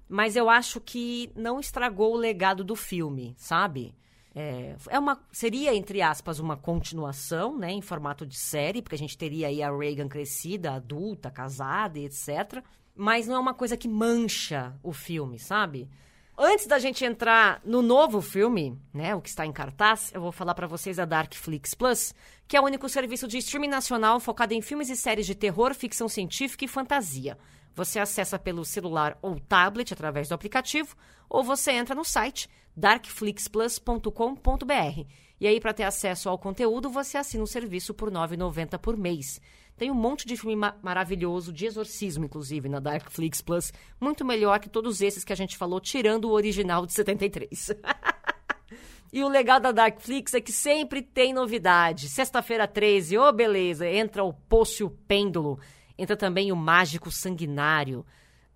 [0.08, 3.94] Mas eu acho que não estragou o legado do filme, sabe?
[4.34, 7.70] É, é uma, seria, entre aspas, uma continuação, né?
[7.70, 12.06] Em formato de série, porque a gente teria aí a Reagan crescida, adulta, casada e
[12.06, 12.62] etc.
[12.94, 15.88] Mas não é uma coisa que mancha o filme, sabe?
[16.36, 20.32] Antes da gente entrar no novo filme, né, o que está em cartaz, eu vou
[20.32, 22.12] falar para vocês da Darkflix Plus,
[22.48, 25.72] que é o único serviço de streaming nacional focado em filmes e séries de terror,
[25.74, 27.38] ficção científica e fantasia.
[27.72, 30.96] Você acessa pelo celular ou tablet através do aplicativo,
[31.28, 35.06] ou você entra no site darkflixplus.com.br.
[35.40, 38.96] E aí, para ter acesso ao conteúdo, você assina o serviço por R$ 9,90 por
[38.96, 39.40] mês.
[39.76, 43.72] Tem um monte de filme ma maravilhoso, de exorcismo, inclusive, na Darkflix Plus.
[44.00, 47.72] Muito melhor que todos esses que a gente falou, tirando o original de 73.
[49.12, 52.08] e o legal da Darkflix é que sempre tem novidade.
[52.08, 55.58] Sexta-feira 13, ô oh, beleza, entra o Poço Pêndulo.
[55.98, 58.06] Entra também o Mágico Sanguinário.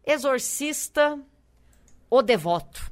[0.05, 1.19] Exorcista,
[2.10, 2.90] O Devoto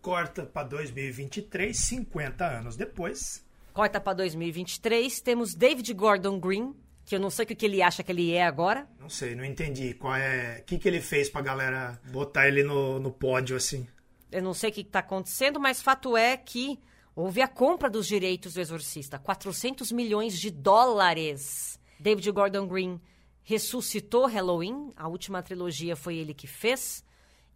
[0.00, 3.44] corta para 2023, 50 anos depois.
[3.72, 8.02] Corta para 2023, temos David Gordon Green, que eu não sei o que ele acha
[8.02, 8.88] que ele é agora.
[8.98, 9.94] Não sei, não entendi.
[9.94, 10.58] Qual é.
[10.60, 13.86] O que, que ele fez pra galera botar ele no, no pódio assim?
[14.30, 16.78] Eu não sei o que está acontecendo, mas fato é que
[17.14, 21.78] houve a compra dos direitos do Exorcista 400 milhões de dólares.
[21.98, 23.00] David Gordon Green
[23.42, 27.04] ressuscitou Halloween, a última trilogia foi ele que fez.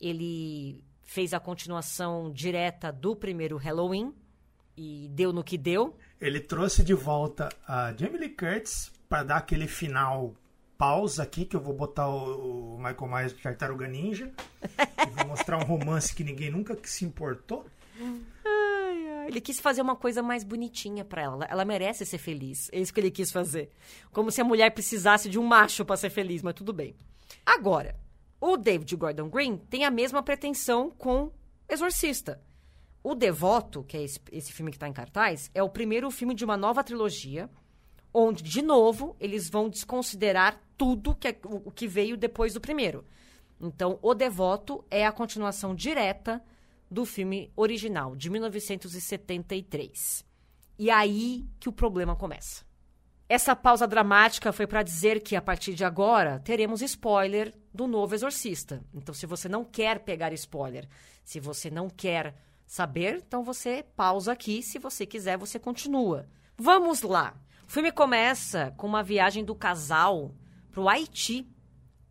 [0.01, 4.13] Ele fez a continuação direta do primeiro Halloween
[4.77, 5.97] e deu no que deu.
[6.21, 10.35] Ele trouxe de volta a Jamie Lee Curtis para dar aquele final
[10.77, 15.59] pausa aqui que eu vou botar o, Michael Myers de Tartaruga Ninja e vou mostrar
[15.59, 17.65] um romance que ninguém nunca se importou.
[18.45, 19.29] Ai, ai.
[19.29, 21.45] Ele quis fazer uma coisa mais bonitinha para ela.
[21.49, 22.69] Ela merece ser feliz.
[22.73, 23.71] É isso que ele quis fazer.
[24.13, 26.97] Como se a mulher precisasse de um macho para ser feliz, mas tudo bem.
[27.47, 27.95] Agora,
[28.47, 31.33] o David Gordon Green tem a mesma pretensão com
[31.67, 32.43] Exorcista.
[33.03, 36.35] O Devoto, que é esse, esse filme que está em cartaz, é o primeiro filme
[36.35, 37.49] de uma nova trilogia,
[38.13, 42.61] onde, de novo, eles vão desconsiderar tudo que é, o, o que veio depois do
[42.61, 43.03] primeiro.
[43.59, 46.45] Então, O Devoto é a continuação direta
[46.91, 50.23] do filme original, de 1973.
[50.79, 52.64] E aí que o problema começa.
[53.35, 58.15] Essa pausa dramática foi para dizer que a partir de agora teremos spoiler do novo
[58.15, 58.81] Exorcista.
[58.95, 60.89] Então, se você não quer pegar spoiler,
[61.25, 62.33] se você não quer
[62.65, 64.63] saber, então você pausa aqui.
[64.63, 66.29] Se você quiser, você continua.
[66.57, 67.35] Vamos lá.
[67.67, 70.33] O filme começa com uma viagem do casal
[70.71, 71.45] para o Haiti.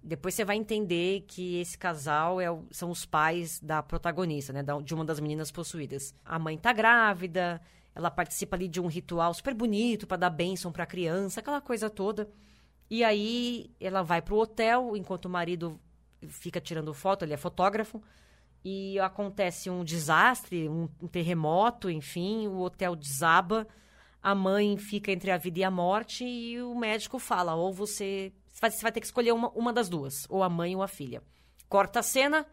[0.03, 4.61] Depois você vai entender que esse casal é, são os pais da protagonista, né?
[4.83, 6.13] De uma das meninas possuídas.
[6.25, 7.61] A mãe tá grávida,
[7.95, 11.61] ela participa ali de um ritual super bonito para dar bênção para a criança, aquela
[11.61, 12.29] coisa toda.
[12.89, 15.79] E aí ela vai pro hotel enquanto o marido
[16.27, 18.01] fica tirando foto, ele é fotógrafo.
[18.65, 23.67] E acontece um desastre, um, um terremoto, enfim, o hotel desaba.
[24.21, 28.31] A mãe fica entre a vida e a morte e o médico fala: ou você,
[28.47, 31.21] você vai, ter que escolher uma, uma das duas, ou a mãe ou a filha.
[31.67, 32.45] Corta a cena,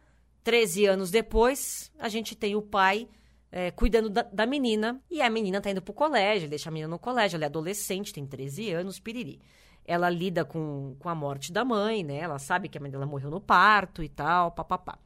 [0.42, 3.08] 13 anos depois, a gente tem o pai
[3.52, 5.00] é, cuidando da, da, menina.
[5.10, 7.36] E a menina tá indo pro colégio, deixa a menina no colégio.
[7.36, 9.40] Ela é adolescente, tem 13 anos, piriri.
[9.84, 12.18] Ela lida com, com a morte da mãe, né?
[12.18, 14.98] Ela sabe que a mãe dela morreu no parto e tal, papapá.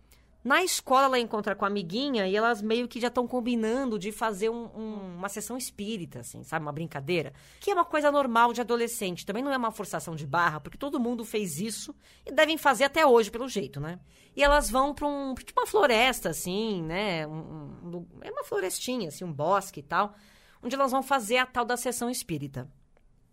[0.44, 4.12] Na escola, ela encontra com a amiguinha e elas meio que já estão combinando de
[4.12, 6.66] fazer um, um, uma sessão espírita, assim, sabe?
[6.66, 7.32] Uma brincadeira.
[7.58, 9.24] Que é uma coisa normal de adolescente.
[9.24, 11.94] Também não é uma forçação de barra, porque todo mundo fez isso
[12.26, 13.98] e devem fazer até hoje, pelo jeito, né?
[14.36, 17.26] E elas vão para um, tipo uma floresta, assim, né?
[17.26, 20.14] Um, é uma florestinha, assim, um bosque e tal,
[20.62, 22.70] onde elas vão fazer a tal da sessão espírita.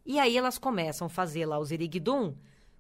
[0.06, 2.38] E aí elas começam a fazer lá os erigdum,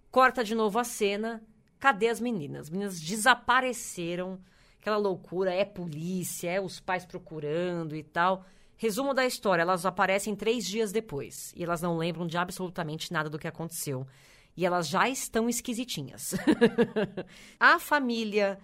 [0.10, 1.44] corta de novo a cena
[1.82, 2.62] Cadê as meninas?
[2.62, 4.40] As meninas desapareceram.
[4.80, 8.46] Aquela loucura, é polícia, é os pais procurando e tal.
[8.78, 13.32] Resumo da história: elas aparecem três dias depois e elas não lembram de absolutamente nada
[13.32, 14.06] do que aconteceu.
[14.56, 16.36] E elas já estão esquisitinhas.
[17.60, 18.60] a família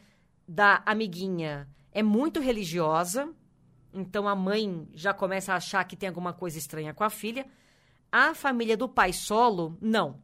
[0.48, 3.34] da amiguinha é muito religiosa,
[3.92, 7.48] então a mãe já começa a achar que tem alguma coisa estranha com a filha.
[8.12, 10.22] A família do pai solo, não.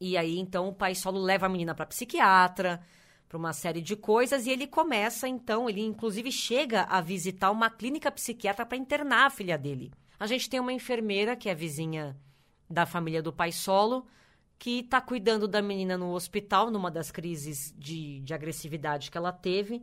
[0.00, 2.82] E aí, então, o pai solo leva a menina para psiquiatra,
[3.28, 7.70] para uma série de coisas, e ele começa, então, ele inclusive chega a visitar uma
[7.70, 9.92] clínica psiquiatra para internar a filha dele.
[10.18, 12.16] A gente tem uma enfermeira, que é vizinha
[12.68, 14.06] da família do pai solo,
[14.58, 19.32] que está cuidando da menina no hospital, numa das crises de, de agressividade que ela
[19.32, 19.82] teve.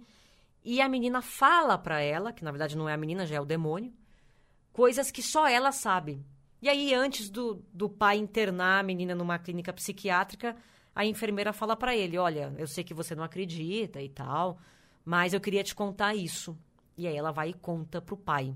[0.63, 3.41] E a menina fala pra ela, que na verdade não é a menina, já é
[3.41, 3.93] o demônio,
[4.71, 6.25] coisas que só ela sabe.
[6.63, 10.55] E aí, antes do, do pai internar a menina numa clínica psiquiátrica,
[10.95, 14.57] a enfermeira fala para ele: Olha, eu sei que você não acredita e tal,
[15.03, 16.57] mas eu queria te contar isso.
[16.97, 18.55] E aí ela vai e conta pro pai.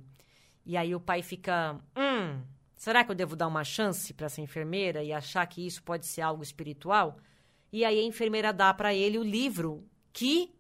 [0.65, 2.41] E aí o pai fica: Hum,
[2.78, 6.06] será que eu devo dar uma chance para essa enfermeira e achar que isso pode
[6.06, 7.17] ser algo espiritual?
[7.74, 10.56] E aí a enfermeira dá para ele o livro que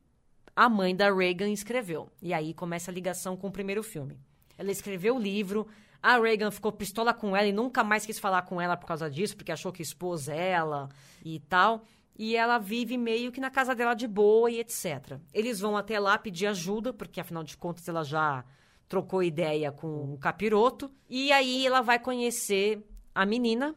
[0.53, 2.09] a mãe da Reagan escreveu.
[2.21, 4.19] E aí começa a ligação com o primeiro filme.
[4.57, 5.65] Ela escreveu o livro,
[6.01, 9.09] a Reagan ficou pistola com ela e nunca mais quis falar com ela por causa
[9.09, 10.89] disso, porque achou que expôs ela
[11.23, 11.83] e tal.
[12.17, 15.19] E ela vive meio que na casa dela de boa e etc.
[15.33, 18.43] Eles vão até lá pedir ajuda, porque afinal de contas ela já
[18.87, 20.89] trocou ideia com o capiroto.
[21.09, 22.83] E aí ela vai conhecer
[23.13, 23.75] a menina.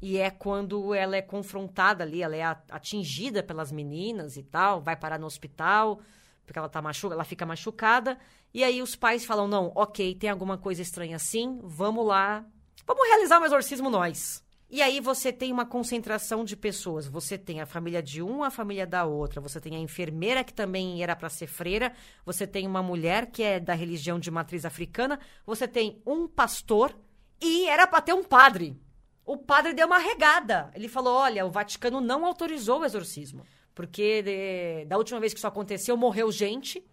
[0.00, 4.96] E é quando ela é confrontada ali, ela é atingida pelas meninas e tal, vai
[4.96, 6.00] parar no hospital,
[6.48, 8.18] porque ela tá machucada, ela fica machucada.
[8.54, 12.44] E aí os pais falam: não, ok, tem alguma coisa estranha assim, vamos lá,
[12.86, 14.42] vamos realizar um exorcismo nós.
[14.70, 17.06] E aí você tem uma concentração de pessoas.
[17.06, 19.40] Você tem a família de um, a família da outra.
[19.40, 21.92] Você tem a enfermeira que também era para ser freira.
[22.24, 25.18] Você tem uma mulher que é da religião de matriz africana.
[25.46, 26.94] Você tem um pastor
[27.40, 28.78] e era para ter um padre.
[29.24, 30.70] O padre deu uma regada.
[30.74, 33.46] Ele falou: "Olha, o Vaticano não autorizou o exorcismo,
[33.78, 36.84] porque de, da última vez que isso aconteceu morreu gente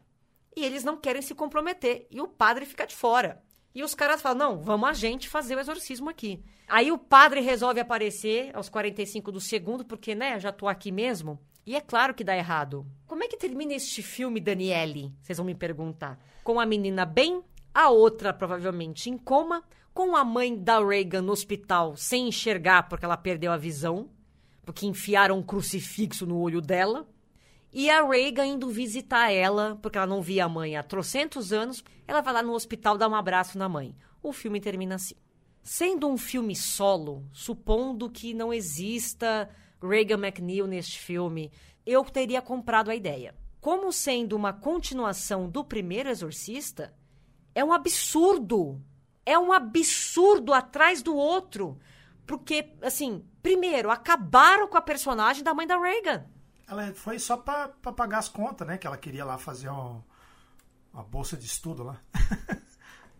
[0.56, 2.06] e eles não querem se comprometer.
[2.12, 3.41] E o padre fica de fora.
[3.74, 6.43] E os caras falam: não, vamos a gente fazer o exorcismo aqui.
[6.67, 11.39] Aí o padre resolve aparecer aos 45 do segundo, porque, né, já tô aqui mesmo.
[11.65, 12.86] E é claro que dá errado.
[13.08, 15.12] Como é que termina este filme, Daniele?
[15.24, 16.19] Vocês vão me perguntar.
[16.43, 17.41] Com a menina bem,
[17.74, 23.06] a outra provavelmente em coma, com a mãe da Reagan no hospital sem enxergar porque
[23.06, 24.08] ela perdeu a visão,
[24.65, 27.08] porque enfiaram um crucifixo no olho dela.
[27.71, 31.84] E a Reagan indo visitar ela, porque ela não via a mãe há trocentos anos,
[32.08, 33.95] ela vai lá no hospital dar um abraço na mãe.
[34.23, 35.15] O filme termina assim.
[35.62, 39.49] Sendo um filme solo, supondo que não exista
[39.82, 41.51] Reagan McNeil neste filme,
[41.86, 43.36] eu teria comprado a ideia.
[43.60, 46.93] Como sendo uma continuação do primeiro Exorcista,
[47.54, 48.82] é um absurdo.
[49.25, 51.80] É um absurdo atrás do outro.
[52.26, 56.26] Porque, assim, primeiro, acabaram com a personagem da mãe da Reagan.
[56.68, 58.78] Ela foi só pra, pra pagar as contas, né?
[58.78, 60.04] Que ela queria lá fazer uma,
[60.92, 62.02] uma bolsa de estudo lá.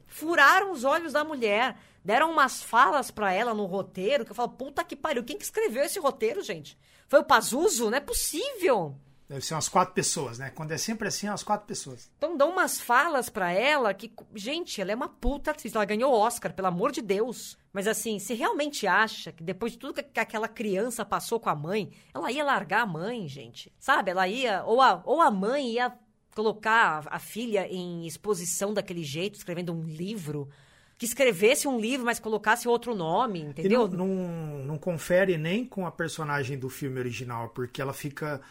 [0.08, 1.78] Furaram os olhos da mulher.
[2.04, 5.44] Deram umas falas para ela no roteiro que eu falo, puta que pariu, quem que
[5.44, 6.78] escreveu esse roteiro, gente?
[7.08, 7.89] Foi o Pazuzu?
[7.89, 8.96] Não é possível.
[9.27, 10.51] Deve ser umas quatro pessoas, né?
[10.51, 12.11] Quando é sempre assim, umas quatro pessoas.
[12.17, 15.73] Então dão umas falas para ela que, gente, ela é uma puta atriz.
[15.73, 17.57] Ela ganhou Oscar, pelo amor de Deus.
[17.73, 21.55] Mas assim, se realmente acha que depois de tudo que aquela criança passou com a
[21.55, 23.73] mãe, ela ia largar a mãe, gente.
[23.79, 24.11] Sabe?
[24.11, 24.63] Ela ia.
[24.63, 25.91] Ou a, ou a mãe ia
[26.35, 30.49] colocar a filha em exposição daquele jeito, escrevendo um livro
[30.97, 33.88] que escrevesse um livro, mas colocasse outro nome, entendeu?
[33.88, 38.41] E não, não, não, confere nem com a personagem do filme original, porque ela fica.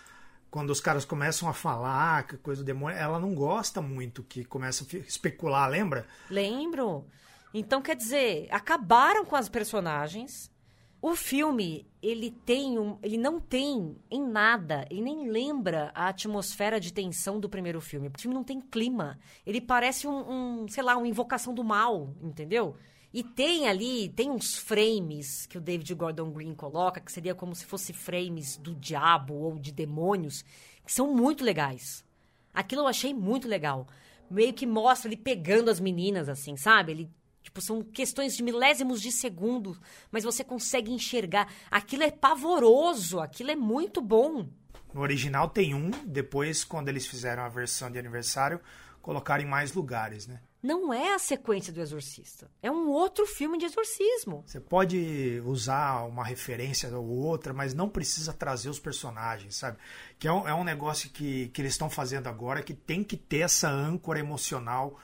[0.54, 4.44] Quando os caras começam a falar que coisa do demônio, ela não gosta muito que
[4.44, 6.06] começa a especular, lembra?
[6.30, 7.06] Lembro.
[7.52, 10.48] Então, quer dizer, acabaram com as personagens.
[11.02, 16.78] O filme, ele tem um, ele não tem em nada, ele nem lembra a atmosfera
[16.78, 18.06] de tensão do primeiro filme.
[18.06, 19.18] O filme não tem clima.
[19.44, 22.76] Ele parece um, um sei lá, uma invocação do mal, entendeu?
[23.14, 27.54] E tem ali, tem uns frames que o David Gordon Green coloca, que seria como
[27.54, 30.44] se fosse frames do diabo ou de demônios,
[30.84, 32.04] que são muito legais.
[32.52, 33.86] Aquilo eu achei muito legal.
[34.28, 36.90] Meio que mostra ele pegando as meninas, assim, sabe?
[36.90, 39.78] Ele Tipo, são questões de milésimos de segundo,
[40.10, 41.46] mas você consegue enxergar.
[41.70, 44.48] Aquilo é pavoroso, aquilo é muito bom.
[44.94, 48.60] No original tem um, depois, quando eles fizeram a versão de aniversário,
[49.04, 50.40] colocaram em mais lugares, né?
[50.62, 52.50] Não é a sequência do Exorcista.
[52.62, 54.42] É um outro filme de exorcismo.
[54.46, 59.76] Você pode usar uma referência ou outra, mas não precisa trazer os personagens, sabe?
[60.18, 63.14] Que é um, é um negócio que, que eles estão fazendo agora que tem que
[63.14, 64.98] ter essa âncora emocional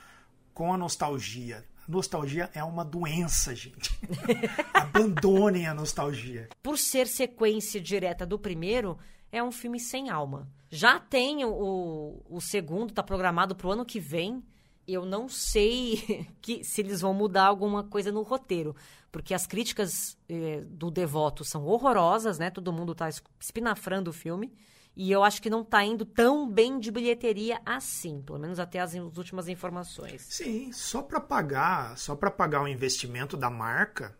[0.51, 3.91] com a nostalgia nostalgia é uma doença, gente.
[4.73, 6.47] Abandonem a nostalgia.
[6.63, 8.97] Por ser sequência direta do primeiro,
[9.31, 10.47] é um filme sem alma.
[10.69, 14.43] Já tem o, o segundo, tá programado pro ano que vem.
[14.87, 18.75] Eu não sei que, se eles vão mudar alguma coisa no roteiro.
[19.11, 22.49] Porque as críticas eh, do Devoto são horrorosas, né?
[22.49, 24.53] Todo mundo tá espinafrando o filme.
[24.95, 28.79] E eu acho que não está indo tão bem de bilheteria assim, pelo menos até
[28.79, 30.21] as, as últimas informações.
[30.29, 34.17] Sim, só para pagar, só para pagar o investimento da marca,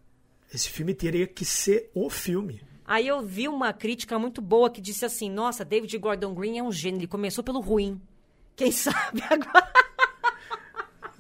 [0.53, 2.61] esse filme teria que ser o filme.
[2.85, 6.63] Aí eu vi uma crítica muito boa que disse assim: "Nossa, David Gordon Green é
[6.63, 8.01] um gênio, ele começou pelo ruim.
[8.55, 9.71] Quem sabe agora.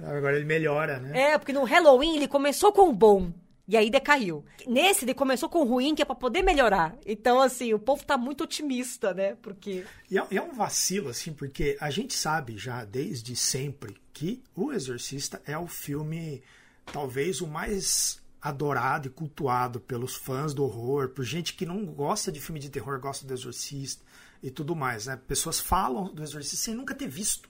[0.03, 1.33] Agora ele melhora, né?
[1.33, 3.31] É, porque no Halloween ele começou com o bom.
[3.67, 4.43] E aí decaiu.
[4.67, 6.93] Nesse, ele começou com o ruim, que é pra poder melhorar.
[7.05, 9.37] Então, assim, o povo tá muito otimista, né?
[9.41, 9.85] Porque.
[10.09, 14.73] E é, é um vacilo, assim, porque a gente sabe já desde sempre que O
[14.73, 16.43] Exorcista é o filme,
[16.91, 22.31] talvez o mais adorado e cultuado pelos fãs do horror, por gente que não gosta
[22.31, 24.03] de filme de terror, gosta do Exorcista
[24.41, 25.19] e tudo mais, né?
[25.27, 27.49] Pessoas falam do Exorcista sem nunca ter visto.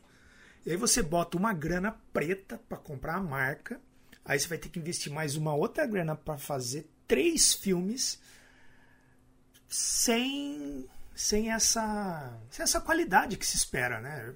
[0.65, 3.79] E aí você bota uma grana preta para comprar a marca,
[4.25, 8.19] aí você vai ter que investir mais uma outra grana para fazer três filmes
[9.67, 10.85] sem
[11.15, 14.33] sem essa sem essa qualidade que se espera, né?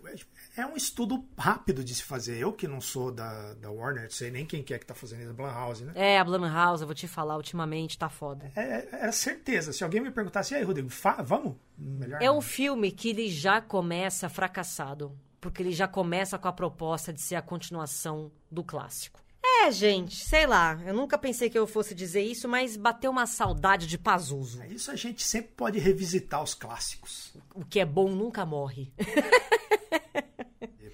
[0.57, 2.37] É um estudo rápido de se fazer.
[2.37, 4.93] Eu que não sou da, da Warner, não sei nem quem que é que tá
[4.93, 5.93] fazendo isso, a Blumhouse, né?
[5.95, 8.51] É, a Blumhouse, eu vou te falar, ultimamente tá foda.
[8.55, 9.73] É, é certeza.
[9.73, 10.89] Se alguém me perguntasse, e aí, Rodrigo,
[11.23, 11.55] vamos?
[11.77, 12.37] Melhor é não.
[12.37, 17.21] um filme que ele já começa fracassado porque ele já começa com a proposta de
[17.21, 19.19] ser a continuação do clássico.
[19.45, 20.81] É, gente, sei lá.
[20.83, 24.63] Eu nunca pensei que eu fosse dizer isso, mas bateu uma saudade de Pazuzu.
[24.63, 27.31] É isso a gente sempre pode revisitar os clássicos.
[27.53, 28.91] O que é bom nunca morre.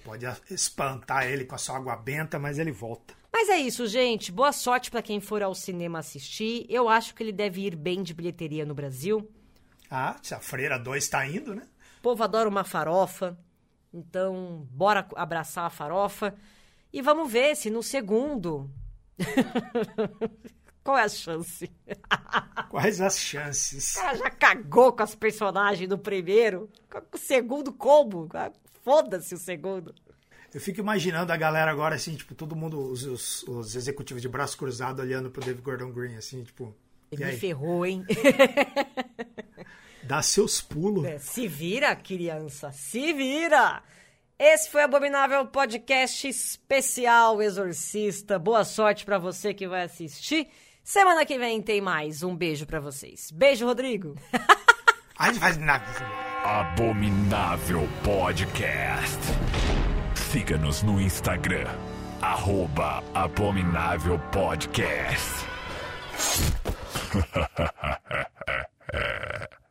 [0.04, 3.14] pode espantar ele com a sua água benta, mas ele volta.
[3.32, 4.30] Mas é isso, gente.
[4.30, 6.66] Boa sorte para quem for ao cinema assistir.
[6.68, 9.28] Eu acho que ele deve ir bem de bilheteria no Brasil.
[9.90, 11.62] Ah, se a Freira 2 está indo, né?
[11.98, 13.38] O povo adora uma farofa.
[13.92, 16.34] Então, bora abraçar a farofa.
[16.92, 18.70] E vamos ver se no segundo.
[20.84, 21.70] Qual é a chance?
[22.68, 23.96] Quais as chances?
[23.96, 26.68] O cara já cagou com as personagens do primeiro.
[27.12, 28.28] O segundo, como?
[28.84, 29.94] Foda-se o segundo.
[30.52, 34.28] Eu fico imaginando a galera agora, assim, tipo, todo mundo, os, os, os executivos de
[34.28, 36.74] braço cruzado olhando pro David Gordon Green, assim, tipo.
[37.10, 38.04] Ele me ferrou, hein?
[40.02, 41.04] Dá seus pulos.
[41.04, 43.82] É, se vira, criança, se vira!
[44.38, 48.38] Esse foi o Abominável Podcast Especial Exorcista.
[48.38, 50.48] Boa sorte para você que vai assistir.
[50.82, 52.22] Semana que vem tem mais.
[52.22, 53.30] Um beijo para vocês.
[53.30, 54.16] Beijo, Rodrigo.
[56.44, 59.20] Abominável Podcast.
[60.14, 61.68] Siga-nos no Instagram.
[62.20, 65.46] Arroba Abominável Podcast.